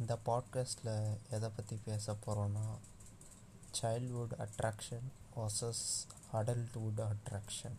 இந்த 0.00 0.18
பாட்காஸ்ட்டில் 0.26 1.18
எதை 1.30 1.48
பற்றி 1.48 1.80
பேச 1.84 2.12
போகிறோன்னா 2.12 2.78
childhood 3.80 4.34
attraction 4.38 5.06
versus 5.36 5.84
adulthood 6.32 7.08
attraction 7.10 7.78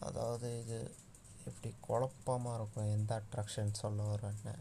அதாவது 0.00 0.60
இது 0.60 0.94
இப்படி 1.46 1.74
குழப்பமாக 1.80 2.56
இருக்கும் 2.56 2.90
எந்த 2.90 3.22
அட்ராக்ஷன் 3.22 3.72
சொல்ல 3.72 4.02
வரேன்னு 4.02 4.54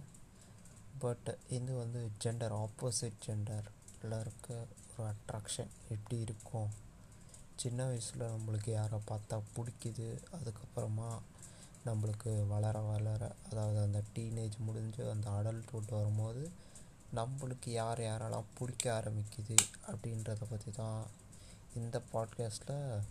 பட் 0.99 1.37
இது 1.49 1.77
வந்து 1.77 2.11
ஜெண்டர் 2.23 2.55
ஆப்போசிட் 2.55 3.19
ஜெண்டரில் 3.25 4.19
இருக்க 4.19 4.67
ஒரு 4.97 5.09
அட்ராக்ஷன் 5.09 5.69
எப்படி 5.89 6.21
இருக்கும். 6.21 6.69
சின்ன 7.55 7.85
வயசில் 7.85 8.21
நம்மளுக்கு 8.21 8.69
யாரை 8.69 8.99
பார்த்தா 9.07 9.41
பிடிக்குது 9.55 10.23
அதுக்கப்புறமா 10.31 11.19
நம்மளுக்கு 11.85 12.47
வளர 12.47 12.79
வளர 12.79 13.35
அதாவது 13.51 13.79
அந்த 13.79 14.03
டீனேஜ் 14.15 14.57
முடிஞ்சு 14.57 15.09
அந்த 15.11 15.29
அடல்ட்ஹுட் 15.29 15.89
வரும்போது 15.89 16.51
நம்மளுக்கு 17.15 17.69
யார் 17.69 17.99
யாரெல்லாம் 17.99 18.51
பிடிக்க 18.57 18.91
ஆரம்பிக்குது 18.93 19.55
அப்படின்றத 19.87 20.43
பற்றி 20.49 20.71
தான் 20.71 21.05
இந்த 21.73 22.01
பாட்காஸ்ட்டில் 22.13 23.03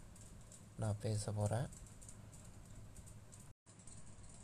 நான் 0.76 1.00
பேச 1.00 1.32
போகிறேன் 1.32 1.68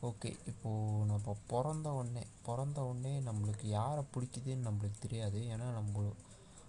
ஓகே 0.02 0.38
இப்போது 0.46 1.04
நம்ம 1.04 1.36
பிறந்த 1.46 1.92
உடனே 1.92 2.26
பிறந்த 2.42 2.84
உடனே 2.84 3.20
நம்மளுக்கு 3.20 3.66
யாரை 3.66 4.04
பிடிக்குதுன்னு 4.14 4.66
நம்மளுக்கு 4.68 4.98
தெரியாது. 5.00 5.38
ஏன்னா 5.38 5.68
நம்ம 5.72 6.12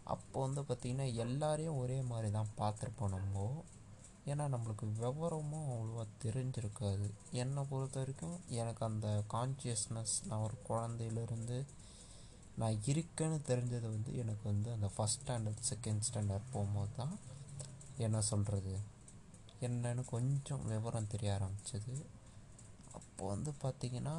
அப்போ 0.03 0.41
வந்து 0.41 0.61
பார்த்திங்கன்னா 0.61 1.13
எல்லாரையும் 1.15 1.77
ஒரே 1.77 2.01
மாதிரி 2.01 2.31
தான் 2.31 2.53
பார்த்துருப்போம் 2.57 3.09
நம்ம. 3.09 3.63
ஏன்னா 4.31 4.45
நம்மளுக்கு 4.53 4.85
விவரமும் 4.99 5.67
அவ்வளோவா 5.73 6.03
தெரிஞ்சிருக்காது. 6.23 7.07
என்னை 7.41 7.63
பொறுத்த 7.71 7.99
வரைக்கும் 7.99 8.37
எனக்கு 8.61 8.81
அந்த 8.89 9.07
கான்சியஸ்னஸ் 9.33 10.15
நான் 10.29 10.45
ஒரு 10.47 10.57
குழந்தையிலேருந்து 10.69 11.57
நான் 12.61 12.81
இருக்கேன்னு 12.91 13.37
தெரிஞ்சது 13.49 13.87
வந்து 13.95 14.11
எனக்கு 14.23 14.43
வந்து 14.51 14.69
அந்த 14.75 14.87
ஃபஸ்ட் 14.95 15.21
ஸ்டாண்டர்ட் 15.21 15.63
செகண்ட் 15.71 16.05
ஸ்டாண்டர்ட் 16.07 16.51
போகும்போது 16.53 16.93
தான் 16.99 17.15
என்ன 18.05 18.21
சொல்கிறது 18.31 18.73
என்னன்னு 19.67 20.03
கொஞ்சம் 20.13 20.63
விவரம் 20.71 21.11
தெரிய 21.13 21.29
ஆரம்பிச்சது. 21.37 21.93
அப்போ 22.97 23.23
வந்து 23.33 23.51
பார்த்திங்கன்னா 23.63 24.15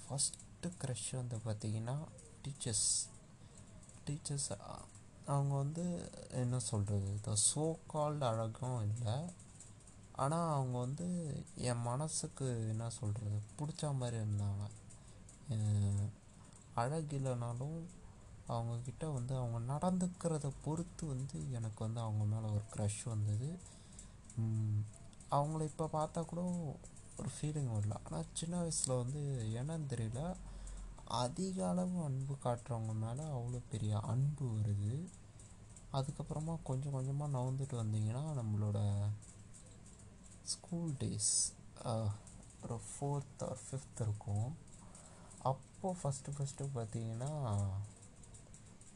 ஃபஸ்ட்டு 0.00 0.72
க்ரஷ் 0.80 1.10
வந்து 1.20 1.36
பார்த்திங்கன்னா 1.46 1.96
டீச்சர்ஸ் 2.42 2.88
டீச்சர்ஸ் 4.06 4.50
அவங்க 5.32 5.52
வந்து 5.62 5.84
என்ன 6.42 6.58
சொல்கிறது 6.70 7.06
இந்த 7.16 7.32
சோ 7.48 7.64
கால்டு 7.92 8.24
அழகும் 8.30 8.80
இல்லை. 8.88 9.16
ஆனால் 10.22 10.52
அவங்க 10.54 10.76
வந்து 10.78 11.06
என் 11.68 11.84
மனசுக்கு 11.88 12.46
என்ன 12.72 12.88
சொல்கிறது 12.90 13.38
பிடிச்ச 13.58 13.92
மாதிரி 14.00 14.16
இருந்தாங்க. 14.22 14.64
அழகு 16.74 17.14
இல்லைனாலும் 17.18 17.78
அவங்கக்கிட்ட 18.48 19.04
வந்து 19.12 19.32
அவங்க 19.36 19.58
நடந்துக்கிறத 19.72 20.46
பொறுத்து 20.64 21.04
வந்து 21.06 21.38
எனக்கு 21.58 21.80
வந்து 21.84 22.00
அவங்க 22.00 22.24
மேலே 22.24 22.48
ஒரு 22.56 22.64
க்ரஷ் 22.74 23.02
வந்தது. 23.04 23.48
அவங்கள 25.30 25.62
இப்போ 25.70 25.86
பார்த்தா 25.92 26.20
கூட 26.22 26.42
ஒரு 27.20 27.30
ஃபீலிங் 27.34 27.72
வரல. 27.74 27.96
ஆனால் 28.04 28.30
சின்ன 28.32 28.54
வயசில் 28.58 29.00
வந்து 29.02 29.20
என்னன்னு 29.60 29.86
தெரியல. 29.92 30.22
அதிக 31.22 31.56
அளவு 31.68 31.96
அன்பு 32.04 32.34
காட்டுறவங்க 32.44 32.92
மேலே 33.04 33.24
அவ்வளோ 33.36 33.60
பெரிய 33.72 33.92
அன்பு 34.12 34.44
வருது. 34.56 34.94
அதுக்கப்புறமா 35.92 36.54
கொஞ்சம் 36.62 36.92
கொஞ்சமாக 36.92 37.34
நவுந்துட்டு 37.36 37.76
வந்தீங்கன்னா 37.82 38.22
நம்மளோட 38.40 38.78
ஸ்கூல் 40.52 40.92
டேஸ் 41.00 41.32
uh, 41.90 42.08
ஒரு 42.64 42.76
ஃபோர்த் 42.88 43.42
ஆர் 43.46 43.60
ஃபிஃப்த் 43.64 44.02
இருக்கும். 44.04 44.50
அப்போது 45.50 45.98
ஃபஸ்ட்டு 46.00 46.34
ஃபஸ்ட்டு 46.36 46.66
பார்த்தீங்கன்னா 46.76 47.30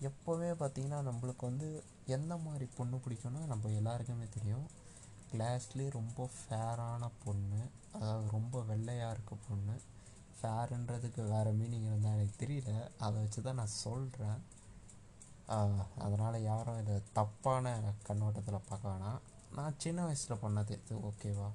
எப்போவே 0.08 0.48
பார்த்திங்கன்னா 0.60 0.98
நம்மளுக்கு 1.08 1.44
வந்து 1.50 1.68
எந்த 2.16 2.32
மாதிரி 2.44 2.66
பொண்ணு 2.78 2.96
பிடிக்கும்னா 3.04 3.42
நம்ம 3.52 3.70
எல்லாருக்குமே 3.80 4.26
தெரியும். 4.36 4.66
கிளாஸ்லேயே 5.30 5.90
ரொம்ப 5.98 6.28
ஃபேரான 6.36 7.04
பொண்ணு 7.24 7.60
அதாவது 7.96 8.26
ரொம்ப 8.36 8.60
வெள்ளையாக 8.70 9.14
இருக்க 9.14 9.34
பொண்ணு. 9.48 9.76
ஃபேருன்றதுக்கு 10.38 11.22
வேறு 11.34 11.52
மீனிங் 11.60 11.88
இருந்தால் 11.90 12.16
எனக்கு 12.16 12.36
தெரியல. 12.42 12.72
அதை 13.04 13.16
வச்சு 13.22 13.40
தான் 13.46 13.60
நான் 13.60 13.78
சொல்கிறேன் 13.84 14.40
அதனால் 16.04 16.44
யாரும் 16.50 16.80
இதை 16.82 16.94
தப்பான 17.18 17.74
கண்ணோட்டத்தில் 18.08 18.66
பார்க்க 18.68 18.92
வேணாம். 18.92 19.20
நான் 19.56 19.78
சின்ன 19.78 20.04
வயசில் 20.04 20.42
பண்ணது 20.42 20.74
இது 20.76 20.94
ஓகேவா? 21.08 21.48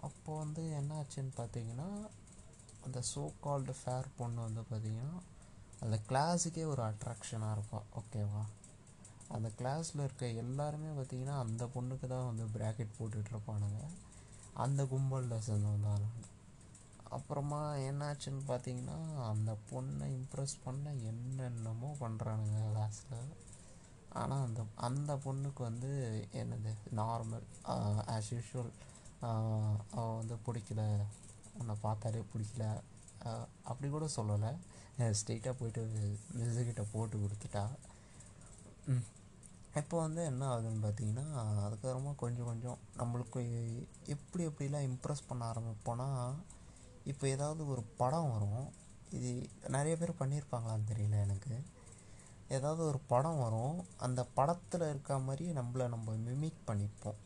அப்போது 0.00 0.38
வந்து 0.38 0.62
என்ன 0.72 0.94
ஆச்சுன்னு 0.94 1.32
பார்த்தீங்கன்னா 1.36 1.88
அந்த 2.82 2.98
சோ 3.10 3.22
கால்டு 3.40 3.72
ஃபேர் 3.72 4.08
பொண்ணு 4.16 4.40
வந்து 4.42 4.62
பார்த்திங்கன்னா 4.62 5.14
அந்த 5.80 5.96
கிளாஸுக்கே 6.08 6.64
ஒரு 6.64 6.82
அட்ராக்ஷனாக 6.82 7.54
இருப்பாள் 7.56 7.88
ஓகேவா? 8.00 8.42
அந்த 9.28 9.48
கிளாஸில் 9.58 10.04
இருக்க 10.04 10.26
எல்லாருமே 10.42 10.90
பார்த்திங்கன்னா 10.92 11.36
அந்த 11.38 11.64
பொண்ணுக்கு 11.66 12.06
தான் 12.06 12.26
வந்து 12.26 12.44
ப்ராக்கெட் 12.56 12.96
போட்டுட்ருப்பானுங்க 12.98 13.80
அந்த 14.56 14.82
கும்பலில் 14.84 15.44
சேர்ந்தவன் 15.46 15.86
தான் 15.88 16.04
அப்புறமா 17.10 17.60
என்னாச்சுன்னு 17.88 18.42
பார்த்தீங்கன்னா 18.48 18.98
அந்த 19.28 19.50
பொண்ணை 19.70 20.06
இம்ப்ரெஸ் 20.18 20.56
பண்ண 20.64 20.92
என்னென்னமோ 21.10 21.90
பண்ணுறானுங்க 22.00 22.60
கிளாஸில் 22.68 23.18
ஆனால் 24.20 24.44
அந்த 24.46 24.60
அந்த 24.88 25.12
பொண்ணுக்கு 25.24 25.62
வந்து 25.68 25.90
என்னது 26.40 26.72
நார்மல் 27.00 27.46
ஆஸ் 28.14 28.30
யூஷுவல் 28.34 28.72
அவள் 29.98 30.18
வந்து 30.20 30.36
பிடிக்கல. 30.46 30.82
உன்னை 31.60 31.74
பார்த்தாலே 31.86 32.22
பிடிக்கல. 32.32 32.64
அப்படி 33.70 33.88
கூட 33.96 34.06
சொல்லலை. 34.16 34.52
ஸ்ட்ரெயிட்டாக 35.18 35.54
போயிட்டு 35.60 35.82
மிஸ்ஸுக்கிட்ட 36.38 36.82
போட்டு 36.92 37.16
கொடுத்துட்டா. 37.22 37.64
இப்போ 39.80 39.96
வந்து 40.04 40.22
என்ன 40.30 40.42
ஆகுதுன்னு 40.50 40.84
பார்த்தீங்கன்னா 40.84 41.24
அதுக்கப்புறமா 41.66 42.12
கொஞ்சம் 42.22 42.48
கொஞ்சம் 42.50 42.80
நம்மளுக்கு 43.00 43.40
எப்படி 44.14 44.42
எப்படிலாம் 44.50 44.88
இம்ப்ரெஸ் 44.90 45.28
பண்ண 45.28 45.42
ஆரம்பிப்போன்னா 45.52 46.08
இப்போ 47.12 47.24
ஏதாவது 47.36 47.62
ஒரு 47.72 47.82
படம் 48.00 48.30
வரும். 48.34 48.66
இது 49.16 49.30
நிறைய 49.76 49.94
பேர் 50.00 50.20
பண்ணியிருப்பாங்களான்னு 50.20 50.90
தெரியல 50.92 51.16
எனக்கு. 51.26 51.54
ஏதாவது 52.48 52.86
ஒரு 52.86 52.98
படம் 52.98 53.38
வரும் 53.38 53.84
அந்த 53.96 54.24
படத்தில் 54.24 54.88
இருக்க 54.88 55.18
மாதிரி 55.18 55.52
நம்மளை 55.52 55.88
நம்ம 55.88 56.14
மிமிக் 56.26 56.66
பண்ணிப்போம். 56.66 57.20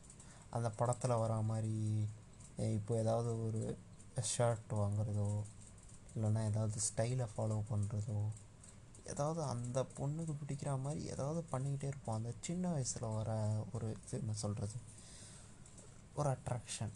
அந்த 0.51 0.69
படத்தில் 0.71 1.21
வர 1.23 1.34
மாதிரி 1.41 1.75
இப்போ 2.77 2.93
ஏதாவது 2.99 3.31
ஒரு 3.47 3.78
ஷர்ட் 4.37 4.73
வாங்குறதோ 4.83 5.31
இல்லைன்னா 6.15 6.45
ஏதாவது 6.45 6.78
ஸ்டைலை 6.89 7.27
ஃபாலோ 7.37 7.59
பண்ணுறதோ 7.73 8.21
ஏதாவது 9.05 9.43
அந்த 9.43 9.87
பொண்ணுக்கு 9.99 10.34
பிடிக்கிற 10.41 10.81
மாதிரி 10.81 11.03
ஏதாவது 11.07 11.45
பண்ணிக்கிட்டே 11.53 11.91
இருப்போம். 11.91 12.17
அந்த 12.17 12.31
சின்ன 12.41 12.71
வயசில் 12.71 13.15
வர 13.19 13.31
ஒரு 13.73 13.89
இது 13.91 14.19
என்ன 14.21 14.33
சொல்கிறது 14.33 14.78
ஒரு 16.15 16.37
அட்ராக்ஷன் 16.37 16.95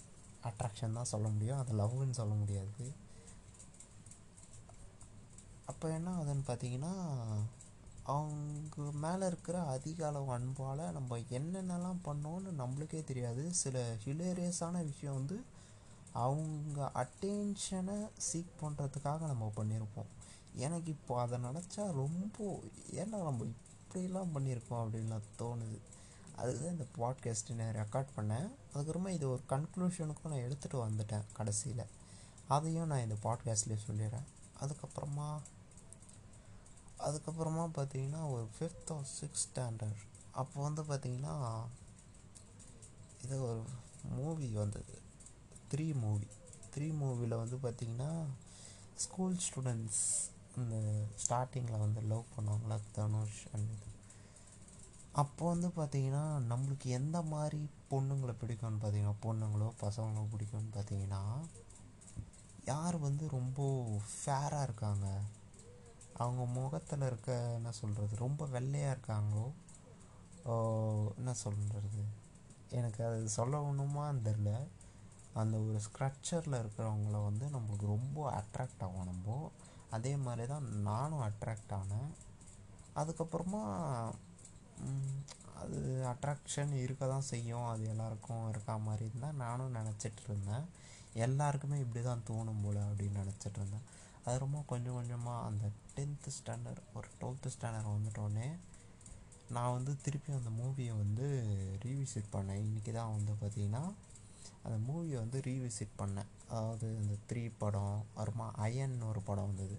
அட்ராக்ஷன் 0.49 0.93
தான் 0.93 1.11
சொல்ல 1.12 1.28
முடியும். 1.28 1.59
அது 1.59 1.72
லவ்னு 1.72 2.11
சொல்ல 2.11 2.34
முடியாது. 2.34 2.93
அப்போ 5.66 5.88
என்ன 5.88 6.09
ஆகுதுன்னு 6.16 6.44
பார்த்தீங்கன்னா 6.47 6.94
அவங்க 8.04 8.90
மேலே 8.92 9.26
இருக்கிற 9.26 9.62
அதிக 9.62 10.06
அளவு 10.06 10.32
அன்பால் 10.32 10.92
நம்ம 10.92 11.18
என்னென்னலாம் 11.18 11.96
பண்ணோன்னு 12.04 12.50
நம்மளுக்கே 12.58 13.04
தெரியாது. 13.04 13.54
சில 13.54 13.94
ஹிலேரியஸான 14.04 14.84
விஷயம் 14.84 15.14
வந்து 15.14 15.42
அவங்க 16.12 16.90
அட்டென்ஷனை 16.94 18.08
சீக் 18.32 18.62
பண்ணுறதுக்காக 18.62 19.20
நம்ம 19.20 19.52
பண்ணியிருப்போம் 19.56 20.06
எனக்கு 20.54 20.90
இப்போ 20.90 21.20
அதை 21.20 21.38
நினச்சா 21.38 21.92
ரொம்ப 21.92 22.60
ஏன்னா 22.90 23.06
நம்ம 23.06 23.44
இப்படிலாம் 23.44 24.28
பண்ணியிருக்கோம் 24.34 24.84
அப்படின்லாம் 24.84 25.22
தோணுது. 25.38 25.78
அதுதான் 26.36 26.70
இந்த 26.70 26.84
பாட்காஸ்ட்டு 26.98 27.54
நான் 27.54 27.74
ரெக்கார்ட் 27.74 28.06
பண்ணேன். 28.16 28.50
அதுக்கப்புறமா 28.74 29.08
இது 29.08 29.30
ஒரு 29.30 29.40
கன்க்ளூஷனுக்கும் 29.48 30.28
நான் 30.28 30.38
எடுத்துகிட்டு 30.38 30.72
வந்துட்டேன் 30.72 31.24
கடைசியில். 31.32 31.84
அதையும் 32.48 32.86
நான் 32.86 33.02
இந்த 33.02 33.14
பாட்காஸ்ட்லேயே 33.22 33.78
சொல்லிடுறேன். 33.90 34.26
அதுக்கப்புறமா 34.60 35.38
அதுக்கப்புறமா 37.06 37.64
பார்த்தீங்கன்னா 37.76 38.31
ஒரு 38.31 38.46
ஃபிஃப்த் 38.56 38.93
ஆர் 38.93 39.06
சிக்ஸ் 39.19 39.44
ஸ்டாண்டர்ட் 39.46 40.02
அப்போ 40.32 40.62
வந்து 40.62 40.82
பார்த்திங்கன்னா 40.82 41.34
இது 43.25 43.37
ஒரு 43.49 43.62
மூவி 44.12 44.49
வந்தது. 44.54 44.94
த்ரீ 45.72 45.87
மூவி 45.94 46.28
த்ரீ 46.75 46.87
மூவியில் 47.00 47.40
வந்து 47.43 47.56
பார்த்திங்கன்னா 47.56 48.10
ஸ்கூல் 48.96 49.37
ஸ்டூடெண்ட்ஸ் 49.46 50.02
இந்த 50.56 50.76
ஸ்டார்டிங்கில் 51.25 51.78
வந்து 51.78 52.00
லவ் 52.02 52.32
பண்ணுவாங்களா 52.37 52.78
தனுஷ் 52.93 53.43
அண்ட் 53.52 53.70
இது. 53.76 53.88
அப்போ 55.12 55.44
வந்து 55.48 55.69
பார்த்திங்கன்னா 55.69 56.25
நம்மளுக்கு 56.50 56.87
எந்த 56.98 57.22
மாதிரி 57.22 57.60
பொண்ணுங்களை 57.90 58.34
பிடிக்கும்னு 58.43 58.81
பார்த்தீங்கன்னா 58.82 59.16
பொண்ணுங்களோ 59.25 59.69
பசங்களோ 59.81 60.25
பிடிக்கும்னு 60.34 60.72
பார்த்தீங்கன்னா 60.75 61.22
யார் 62.64 62.96
வந்து 62.98 63.28
ரொம்ப 63.28 63.60
ஃபேராக 64.10 64.62
இருக்காங்க 64.62 65.06
அவங்க 66.20 66.43
முகத்தில் 66.59 67.06
இருக்க 67.06 67.31
என்ன 67.59 67.73
சொல்கிறது 67.81 68.17
ரொம்ப 68.25 68.47
வெள்ளையாக 68.55 68.94
இருக்காங்களோ 68.94 69.47
என்ன 71.20 71.32
சொல்கிறது 71.44 72.03
எனக்கு 72.79 73.00
அது 73.09 73.20
சொல்லணுமான்னு 73.37 74.25
தெரில 74.29 74.50
அந்த 75.41 75.56
ஒரு 75.67 75.79
ஸ்க்ரக்ச்சரில் 75.87 76.59
இருக்கிறவங்கள 76.61 77.19
வந்து 77.29 77.44
நம்மளுக்கு 77.55 77.87
ரொம்ப 77.94 78.19
அட்ராக்ட் 78.41 78.82
ஆகும் 78.87 79.09
நம்ம. 79.11 79.37
அதே 79.97 80.12
மாதிரி 80.17 80.44
தான் 80.53 80.67
நானும் 80.88 81.25
அட்ராக்ட் 81.29 81.73
ஆனேன். 81.79 82.11
அதுக்கப்புறமா 83.00 83.62
அது 85.62 85.79
அட்ராக்ஷன் 86.12 86.73
இருக்க 86.85 87.03
தான் 87.06 87.29
செய்யும். 87.31 87.67
அது 87.73 87.82
எல்லாருக்கும் 87.93 88.49
இருக்கா 88.53 88.75
மாதிரி 88.76 89.05
இருந்தால் 89.08 89.41
நானும் 89.44 89.76
நினச்சிட்டு 89.79 90.23
இருந்தேன். 90.29 90.67
எல்லாருக்குமே 91.26 91.79
இப்படி 91.85 92.03
தான் 92.05 92.26
தோணும் 92.31 92.62
போல் 92.65 92.81
அப்படின்னு 92.88 93.23
நினச்சிட்டு 93.23 93.58
இருந்தேன். 93.61 93.87
அது 94.25 94.37
ரொம்ப 94.44 94.58
கொஞ்சம் 94.73 94.99
கொஞ்சமாக 94.99 95.47
அந்த 95.50 95.65
டென்த்து 95.97 96.31
ஸ்டாண்டர்ட் 96.39 96.83
ஒரு 96.99 97.09
டுவெல்த்து 97.21 97.53
ஸ்டாண்டர்ட் 97.55 97.94
வந்துட்டோடனே 97.94 98.49
நான் 99.55 99.75
வந்து 99.77 99.93
திருப்பி 100.05 100.31
அந்த 100.39 100.50
மூவியை 100.61 100.93
வந்து 101.03 101.27
ரீவிசிட் 101.85 102.33
பண்ணேன். 102.35 102.61
இன்றைக்கி 102.65 102.93
தான் 102.99 103.15
வந்து 103.17 103.33
பார்த்திங்கன்னா 103.41 103.83
அந்த 104.65 104.77
மூவியை 104.89 105.17
வந்து 105.25 105.39
ரீவிசிட் 105.49 105.99
பண்ணேன். 106.00 106.31
அதாவது 106.50 106.87
இந்த 107.00 107.15
த்ரீ 107.29 107.43
படம் 107.62 107.97
அப்புறமா 108.17 108.47
அயன் 108.67 108.97
ஒரு 109.11 109.21
படம் 109.29 109.49
வந்தது. 109.50 109.77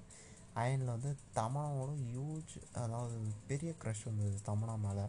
அயனில் 0.62 0.94
வந்து 0.96 1.12
தமனாவோட 1.38 1.92
ஹியூஜ் 2.08 2.54
அதாவது 2.82 3.16
பெரிய 3.50 3.72
க்ரஷ் 3.84 4.04
வந்தது 4.10 4.38
தமனா 4.50 4.76
மேலே. 4.88 5.06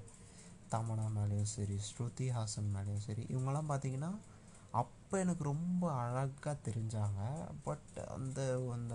தமனா 0.75 1.07
மேலேயும் 1.17 1.53
சரி 1.57 1.77
ஸ்ருதி 1.89 2.29
ஹாசன் 2.37 2.71
மேலேயும் 2.77 3.05
சரி 3.09 3.25
இவங்கெல்லாம் 3.33 3.71
பார்த்தீங்கன்னா 3.73 4.13
அப்போ 4.83 5.15
எனக்கு 5.25 5.45
ரொம்ப 5.53 5.83
அழகாக 6.03 6.55
தெரிஞ்சாங்க. 6.69 7.21
பட் 7.67 7.93
அந்த 8.17 8.41
அந்த 8.77 8.95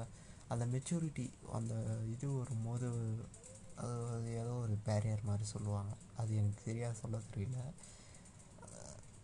அந்த 0.54 0.66
மெச்சூரிட்டி 0.74 1.25
அந்த 1.57 1.74
இது 2.13 2.28
வரும்போது 2.40 2.88
அது 2.90 3.94
அது 4.13 4.30
ஏதோ 4.42 4.54
ஒரு 4.63 4.75
பேரியர் 4.88 5.28
மாதிரி 5.30 5.46
சொல்லுவாங்க. 5.51 5.94
அது 6.22 6.31
எனக்கு 6.40 6.62
சரியாக 6.68 7.00
சொல்ல 7.01 7.18
தெரியல. 7.28 7.60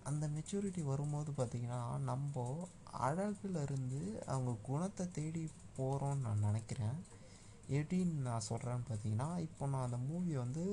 அந்த 0.10 0.25
மெச்சூரிட்டி 0.36 0.81
வரும்போது 0.92 1.31
பார்த்திங்கன்னா 1.31 1.80
நம்ம 2.10 2.44
அழகுலேருந்து 3.07 4.01
அவங்க 4.31 4.51
குணத்தை 4.69 5.06
தேடி 5.18 5.44
போகிறோம்னு 5.77 6.25
நான் 6.27 6.45
நினைக்கிறேன். 6.48 6.98
எப்படின்னு 7.77 8.25
நான் 8.27 8.48
சொல்கிறேன்னு 8.50 8.88
பார்த்தீங்கன்னா 8.89 9.30
இப்போ 9.48 9.63
நான் 9.74 9.88
அந்த 9.88 10.00
மூவி 10.10 10.33
வந்து 10.44 10.63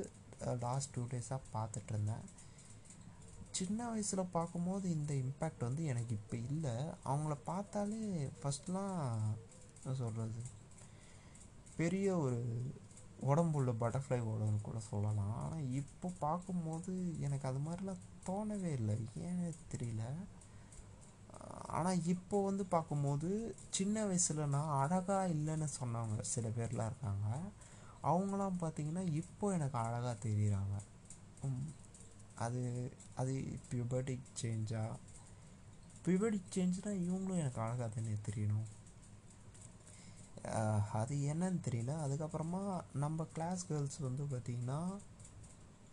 லாஸ்ட் 0.66 0.94
டூ 0.94 1.02
டேஸாக 1.12 1.48
பார்த்துட்டு 1.54 1.92
இருந்தேன். 1.94 2.24
சின்ன 3.58 3.88
வயசில் 3.92 4.32
பார்க்கும்போது 4.36 4.86
இந்த 4.96 5.12
இம்பேக்ட் 5.24 5.66
வந்து 5.68 5.82
எனக்கு 5.92 6.12
இப்போ 6.20 6.36
இல்லை. 6.50 6.74
அவங்கள 7.10 7.34
பார்த்தாலே 7.50 8.02
ஃபஸ்ட்லாம் 8.40 9.00
சொல்கிறது 10.00 10.42
பெரிய 11.78 12.06
ஒரு 12.24 12.38
உடம்புள்ள 13.30 13.70
பட்டர்ஃப்ளை 13.80 14.18
ஓடுன்னு 14.30 14.60
கூட 14.68 14.78
சொல்லலாம். 14.90 15.34
ஆனால் 15.42 15.68
இப்போ 15.80 16.08
பார்க்கும்போது 16.24 16.92
எனக்கு 17.26 17.48
அது 17.50 17.60
மாதிரிலாம் 17.66 18.06
தோணவே 18.28 18.70
இல்லை. 18.80 18.96
ஏன்னு 19.26 19.52
தெரியல. 19.72 20.04
ஆனால் 21.78 22.02
இப்போ 22.14 22.36
வந்து 22.44 22.64
பார்க்கும்போது 22.74 23.28
சின்ன 23.76 24.04
வயசில் 24.08 24.50
நான் 24.54 24.74
அழகாக 24.80 25.32
இல்லைன்னு 25.34 25.68
சொன்னவங்க 25.80 26.20
சில 26.32 26.48
பேர்லாம் 26.48 26.90
இருக்காங்க. 26.90 27.28
அவங்களாம் 28.10 28.60
பார்த்திங்கன்னா 28.62 29.04
இப்போ 29.22 29.52
எனக்கு 29.56 29.78
அழகாக 29.78 30.16
தெரியுறாங்க. 30.26 30.76
அது 32.44 32.60
அது 33.20 33.32
பியூபர்டிக் 33.70 34.28
சேஞ்சா 34.42 34.84
பியூபர்டிக் 36.04 36.54
சேஞ்ச்னால் 36.56 37.02
இவங்களும் 37.06 37.42
எனக்கு 37.42 37.60
அழகாக 37.64 37.88
தானே 37.88 38.16
தெரியணும். 38.28 38.68
அது 41.00 41.14
என்னன்னு 41.32 41.60
தெரியல. 41.66 41.92
அதுக்கப்புறமா 42.04 42.62
நம்ம 42.92 43.26
கிளாஸ் 43.32 43.66
கேர்ள்ஸ் 43.68 43.98
வந்து 44.00 44.24
பார்த்திங்கன்னா 44.32 44.80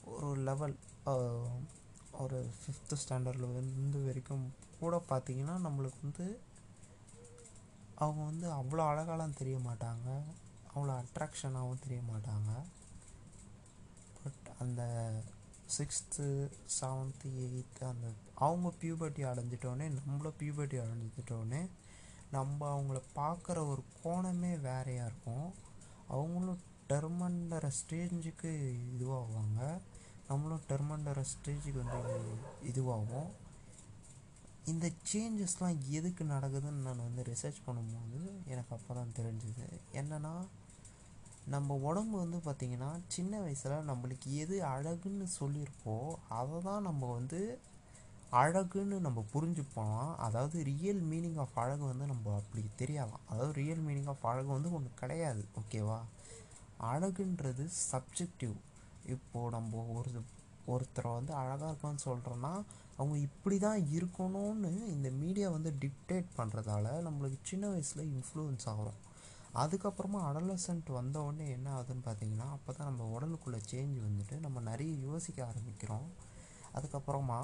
ஒரு 0.03 0.29
லெவல் 0.49 0.75
ஒரு 2.23 2.37
ஃபிஃப்த்து 2.59 2.99
ஸ்டாண்டர்டில் 3.01 3.51
இருந்து 3.51 3.99
வரைக்கும் 4.05 4.45
கூட 4.79 4.95
பார்த்தீங்கன்னா 5.09 5.55
நம்மளுக்கு 5.65 5.99
வந்து 6.01 6.27
அவங்க 7.95 8.21
வந்து 8.23 8.47
அவ்வளோ 8.51 8.83
அழகாலாம் 8.91 9.39
தெரிய 9.39 9.57
மாட்டாங்க. 9.57 10.07
அவ்வளோ 10.73 10.93
அட்ராக்ஷனாகவும் 11.01 11.83
தெரிய 11.85 12.01
மாட்டாங்க. 12.11 12.51
பட் 14.19 14.47
அந்த 14.59 14.81
சிக்ஸ்த்து 15.77 16.25
செவன்த்து 16.79 17.29
எயித்து 17.45 17.83
அந்த 17.91 18.07
அவங்க 18.35 18.69
பியூபர்ட்டி 18.81 19.23
அடைஞ்சிட்டோடனே 19.31 19.87
நம்மளும் 19.97 20.39
பியூபர்ட்டி 20.39 20.77
அடைஞ்சிட்டோடனே 20.83 21.61
நம்ம 22.31 22.57
அவங்கள 22.73 22.99
பார்க்குற 23.15 23.57
ஒரு 23.71 23.83
கோணமே 24.01 24.51
வேறையாக 24.67 25.09
இருக்கும். 25.09 25.47
அவங்களும் 26.07 26.63
டெர்மண்டர 26.91 27.65
ஸ்டேஜுக்கு 27.79 28.51
இதுவாகுவாங்க 28.95 29.59
நம்மளும் 30.27 30.65
டெர்மண்டர 30.69 31.19
ஸ்டேஜுக்கு 31.33 31.79
வந்து 31.83 31.99
இதுவாகும் 32.71 33.29
இந்த 34.71 34.87
சேஞ்சஸ்லாம் 35.11 35.77
எதுக்கு 35.97 36.23
நடக்குதுன்னு 36.23 36.85
நான் 36.87 37.05
வந்து 37.07 37.23
ரிசர்ச் 37.23 37.59
பண்ணும்போது 37.67 38.19
எனக்கு 38.51 38.73
அப்போ 38.75 38.93
தான் 38.93 39.15
தெரிஞ்சுது. 39.19 39.67
என்னென்னா 39.99 40.33
நம்ம 41.53 41.75
உடம்பு 41.89 42.15
வந்து 42.23 42.37
பார்த்திங்கன்னா 42.37 42.89
சின்ன 43.07 43.39
வயசில் 43.39 43.87
நம்மளுக்கு 43.89 44.27
எது 44.43 44.55
அழகுன்னு 44.73 45.27
சொல்லியிருக்கோ 45.39 45.97
அதை 46.39 46.57
தான் 46.67 46.81
நம்ம 46.81 47.11
வந்து 47.13 47.39
அழகுன்னு 48.31 48.99
நம்ம 48.99 49.25
புரிஞ்சுப்போம் 49.33 50.15
அதாவது 50.15 50.63
ரியல் 50.63 51.01
மீனிங் 51.01 51.35
ஆஃப் 51.35 51.59
அழகு 51.59 51.83
வந்து 51.85 52.05
நம்ம 52.05 52.33
அப்படி 52.35 52.63
தெரியலாம் 52.77 53.25
அதாவது 53.25 53.53
ரியல் 53.53 53.79
மீனிங் 53.79 54.05
ஆஃப் 54.05 54.25
அழகு 54.25 54.47
வந்து 54.47 54.73
ஒன்று 54.73 54.89
கிடையாது 54.95 55.45
ஓகேவா 55.55 55.99
அழகுன்றது 56.81 57.69
சப்ஜெக்டிவ் 57.91 58.55
இப்போது 59.05 59.49
நம்ம 59.49 59.85
ஒரு 59.93 60.11
ஒருத்தரை 60.67 61.13
வந்து 61.13 61.33
அழகாக 61.33 61.71
இருக்கான்னு 61.71 62.05
சொல்கிறோன்னா 62.05 62.53
அவங்க 62.97 63.17
இப்படி 63.17 63.59
தான் 63.59 63.85
இருக்கணும்னு 63.87 64.71
இந்த 64.87 65.09
மீடியா 65.11 65.49
வந்து 65.49 65.73
டிக்டேட் 65.79 66.29
பண்ணுறதால 66.37 66.87
நம்மளுக்கு 67.01 67.39
சின்ன 67.41 67.67
வயசில் 67.67 68.09
இன்ஃப்ளூயன்ஸ் 68.09 68.67
ஆகிறோம் 68.67 68.99
அதுக்கப்புறமா 69.55 70.19
அடலசன்ட் 70.29 70.91
வந்தவுடனே 70.91 71.49
என்ன 71.49 71.73
ஆகுதுன்னு 71.75 72.05
பார்த்தீங்கன்னா 72.05 72.49
அப்போ 72.49 72.73
தான் 72.73 72.87
நம்ம 72.87 73.19
உடலுக்குள்ளே 73.19 73.61
சேஞ்ச் 73.71 73.97
வந்துட்டு 73.99 74.39
நம்ம 74.39 74.59
நிறைய 74.59 74.93
யோசிக்க 75.07 75.47
ஆரம்பிக்கிறோம். 75.47 76.07
அதுக்கப்புறமா 76.73 77.39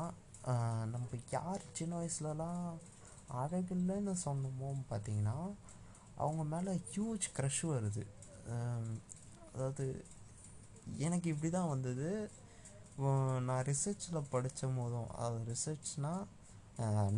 நம்ம 0.93 1.07
யார் 1.35 1.61
சின்ன 1.77 1.93
வயசுலலாம் 1.99 2.65
அழகில்லைன்னு 3.41 4.13
சொன்னோமோ 4.25 4.67
பார்த்தீங்கன்னா 4.89 5.37
அவங்க 6.23 6.43
மேலே 6.51 6.73
ஹியூஜ் 6.89 7.25
க்ரஷ் 7.37 7.61
வருது. 7.71 8.03
அதாவது 9.53 9.85
எனக்கு 11.05 11.27
இப்படி 11.33 11.49
தான் 11.55 11.71
வந்தது. 11.73 12.09
நான் 13.47 13.65
ரிசர்ச்சில் 13.69 14.29
படித்த 14.33 14.67
போதும் 14.75 15.09
அது 15.23 15.37
ரிசர்ச்னால் 15.51 16.23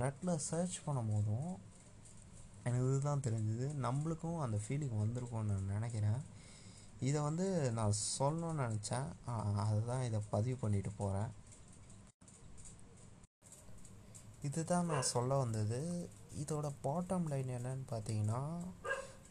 நெட்டில் 0.02 0.44
சர்ச் 0.50 0.78
பண்ணும் 0.86 1.12
போதும் 1.14 1.52
எனக்கு 2.68 2.88
இதுதான் 2.92 3.26
தெரிஞ்சுது. 3.28 3.68
நம்மளுக்கும் 3.86 4.40
அந்த 4.46 4.58
ஃபீலிங் 4.64 4.96
வந்திருக்கும்னு 5.04 5.52
நான் 5.52 5.74
நினைக்கிறேன். 5.76 6.22
இதை 7.08 7.20
வந்து 7.28 7.48
நான் 7.80 8.00
சொல்லணும்னு 8.18 8.66
நினச்சேன். 8.68 9.08
அதுதான் 9.68 10.06
இதை 10.08 10.22
பதிவு 10.36 10.58
பண்ணிட்டு 10.64 10.94
போகிறேன் 11.02 11.32
இதுதான் 14.48 14.90
நான் 14.92 15.12
சொல்ல 15.16 15.32
வந்தது. 15.44 15.80
இதோட 16.44 16.68
பாட்டம் 16.86 17.28
லைன் 17.32 17.56
என்னன்னு 17.58 17.86
பார்த்தீங்கன்னா 17.94 18.42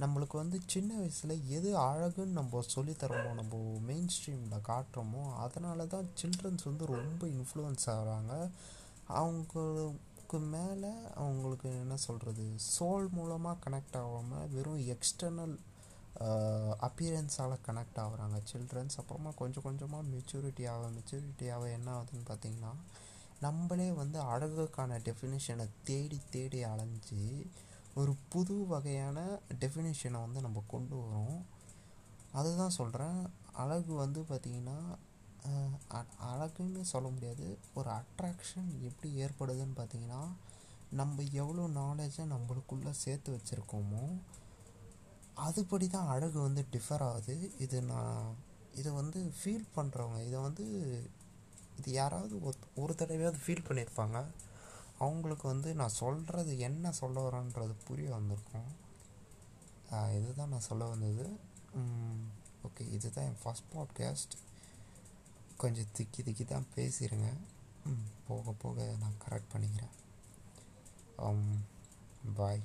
நம்மளுக்கு 0.02 0.36
வந்து 0.40 0.56
சின்ன 0.72 0.90
வயசில் 1.00 1.34
எது 1.56 1.70
அழகுன்னு 1.84 2.38
நம்ம 2.38 2.62
சொல்லித்தரமோ 2.74 3.30
நம்ம 3.38 3.60
மெயின் 3.90 4.10
ஸ்ட்ரீமில் 4.14 4.66
காட்டுறோமோ 4.70 5.22
அதனால 5.44 5.86
தான் 5.94 6.10
சில்ட்ரன்ஸ் 6.20 6.68
வந்து 6.70 6.86
ரொம்ப 6.94 7.22
இன்ஃப்ளூயன்ஸ் 7.36 7.86
ஆகிறாங்க. 7.94 8.32
அவங்களுக்கு 9.20 10.38
மேலே 10.56 10.92
அவங்களுக்கு 11.20 11.68
என்ன 11.84 11.96
சொல்கிறது 12.06 12.44
சோல் 12.74 13.08
மூலமாக 13.18 13.60
கனெக்ட் 13.64 13.98
ஆகாமல் 14.02 14.48
வெறும் 14.54 14.84
எக்ஸ்டர்னல் 14.94 15.56
அப்பியரன்ஸால் 16.88 17.54
கனெக்ட் 17.66 18.00
ஆகுறாங்க 18.04 18.38
சில்ட்ரன்ஸ் 18.50 18.98
அப்புறமா 19.00 19.30
கொஞ்சம் 19.40 19.66
கொஞ்சமாக 19.66 20.08
மெச்சூரிட்டி 20.12 20.64
ஆக 20.74 20.84
மெச்சூரிட்டி 20.96 21.48
ஆக 21.56 21.64
என்ன 21.78 21.88
ஆகுதுன்னு 21.96 22.28
பார்த்தீங்கன்னா 22.30 22.72
நம்மளே 23.40 23.92
வந்து 23.92 24.18
அழகுக்கான 24.24 24.98
டெஃபினேஷனை 24.98 25.66
தேடி 25.84 26.20
தேடி 26.30 26.62
அலைஞ்சு 26.62 27.22
ஒரு 27.94 28.16
புது 28.28 28.66
வகையான 28.66 29.18
டெஃபினேஷனை 29.60 30.20
வந்து 30.20 30.40
நம்ம 30.40 30.62
கொண்டு 30.68 30.96
வரோம் 30.96 31.38
அதுதான் 32.32 32.70
சொல்கிறேன் 32.70 33.20
அழகு 33.54 33.92
வந்து 33.94 34.20
பார்த்திங்கன்னா 34.22 34.78
அ- 35.90 36.10
அழகுன்னு 36.28 36.80
சொல்ல 36.84 37.08
முடியாது. 37.08 37.46
ஒரு 37.74 37.90
அட்ராக்ஷன் 37.90 38.80
எப்படி 38.80 39.22
ஏற்படுதுன்னு 39.22 39.76
பார்த்தீங்கன்னா 39.76 40.22
நம்ம 40.92 41.22
எவ்வளோ 41.34 41.68
நாலேஜை 41.74 42.24
நம்மளுக்குள்ளே 42.32 42.90
சேர்த்து 43.02 43.30
வச்சுருக்கோமோ 43.32 44.04
அதுபடி 45.46 45.88
தான் 45.88 46.06
அழகு 46.06 46.40
வந்து 46.40 46.64
டிஃபர் 46.72 47.02
ஆகுது. 47.02 47.34
இது 47.58 47.82
நான் 47.82 48.20
இதை 48.74 48.92
வந்து 48.92 49.32
ஃபீல் 49.38 49.66
பண்ணுறவங்க 49.76 50.20
இதை 50.22 50.38
வந்து 50.40 50.64
இது 51.78 51.92
யாராவது 51.92 52.36
ஒரு- 52.36 52.68
ஒரு 52.76 52.94
தடவையாவது 52.98 53.38
ஃபீல் 53.46 53.64
பண்ணியிருப்பாங்க. 53.68 54.24
அவங்களுக்கு 54.98 55.48
வந்து 55.48 55.74
நான் 55.74 55.88
சொல்கிறது 55.88 56.58
என்ன 56.58 56.92
சொல்ல 56.92 57.28
வரேன்றது 57.28 57.74
புரிய 57.84 58.10
வந்திருக்கும். 58.10 58.84
இதுதான் 60.12 60.48
நான் 60.48 60.60
சொல்ல 60.60 60.84
வந்தது. 60.84 61.38
ஓகே 62.64 62.92
இதுதான் 62.92 63.24
என் 63.24 63.36
ஃபஸ்ட் 63.44 63.76
பாட்காஸ்ட் 63.76 64.36
கொஞ்சம் 65.56 65.84
திக்கி 65.98 66.20
திக்கி 66.24 66.44
தான் 66.44 66.66
பேசிடுங்க 66.76 67.32
ம், 67.86 68.06
போக 68.28 68.52
போக 68.52 68.94
நான் 69.00 69.14
கரெக்ட் 69.28 69.56
பண்ணிக்கிறேன். 69.56 69.94
பாய் 72.34 72.62